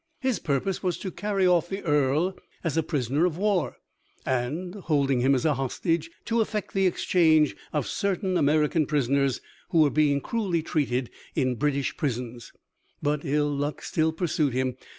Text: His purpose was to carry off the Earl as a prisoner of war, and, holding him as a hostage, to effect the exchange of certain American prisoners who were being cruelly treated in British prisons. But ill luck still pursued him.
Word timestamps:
His 0.19 0.39
purpose 0.39 0.81
was 0.81 0.97
to 0.97 1.11
carry 1.11 1.45
off 1.45 1.69
the 1.69 1.83
Earl 1.83 2.35
as 2.63 2.75
a 2.75 2.81
prisoner 2.81 3.23
of 3.27 3.37
war, 3.37 3.77
and, 4.25 4.73
holding 4.73 5.19
him 5.21 5.35
as 5.35 5.45
a 5.45 5.53
hostage, 5.53 6.09
to 6.25 6.41
effect 6.41 6.73
the 6.73 6.87
exchange 6.87 7.55
of 7.71 7.85
certain 7.85 8.35
American 8.35 8.87
prisoners 8.87 9.41
who 9.69 9.81
were 9.81 9.91
being 9.91 10.19
cruelly 10.19 10.63
treated 10.63 11.11
in 11.35 11.53
British 11.53 11.97
prisons. 11.97 12.51
But 13.03 13.23
ill 13.23 13.55
luck 13.55 13.83
still 13.83 14.11
pursued 14.11 14.53
him. 14.53 14.75